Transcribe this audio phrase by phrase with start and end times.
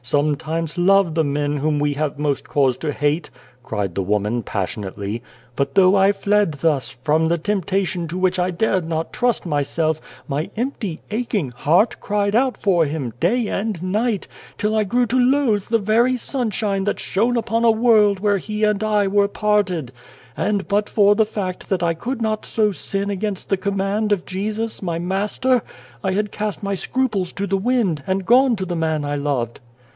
[0.03, 3.29] sometimes love the men whom we have most cause to hate,"
[3.61, 5.21] cried the woman passionately."
[5.55, 10.01] But though I fled thus, from the temptation to which I dared not trust myself,
[10.27, 14.27] my empty, aching heart cried out for him, day and night,
[14.57, 18.63] till I grew to loathe the very sunshine that shone upon a world where he
[18.63, 19.91] and I were parted;
[20.35, 24.25] and but for the fact that I could not so sin against the command of
[24.25, 25.61] Jesus, my Master,
[26.03, 29.59] I had cast my scruples to the wind, and gone to the man I loved.